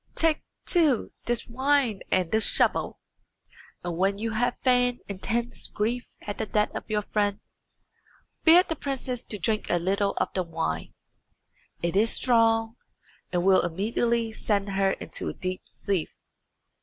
take, 0.15 0.41
too, 0.65 1.11
this 1.25 1.45
wine 1.45 2.01
and 2.09 2.31
this 2.31 2.49
shovel, 2.49 2.99
and 3.83 3.95
when 3.97 4.17
you 4.17 4.31
have 4.31 4.57
feigned 4.57 4.99
intense 5.07 5.67
grief 5.67 6.07
at 6.23 6.39
the 6.39 6.47
death 6.47 6.73
of 6.73 6.89
your 6.89 7.03
friend, 7.03 7.39
bid 8.43 8.67
the 8.67 8.75
princess 8.75 9.23
to 9.23 9.37
drink 9.37 9.69
a 9.69 9.77
little 9.77 10.15
of 10.17 10.29
the 10.33 10.41
wine. 10.41 10.91
It 11.83 11.95
is 11.95 12.09
strong, 12.11 12.77
and 13.31 13.45
will 13.45 13.61
immediately 13.61 14.33
send 14.33 14.69
her 14.69 14.93
into 14.93 15.29
a 15.29 15.35
deep 15.35 15.61
sleep. 15.69 16.09